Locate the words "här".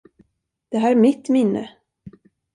0.77-0.91